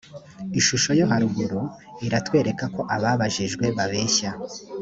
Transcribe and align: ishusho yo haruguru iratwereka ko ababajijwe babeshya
ishusho 0.59 0.89
yo 0.99 1.05
haruguru 1.11 1.59
iratwereka 2.05 2.65
ko 2.75 2.81
ababajijwe 2.95 3.65
babeshya 3.77 4.31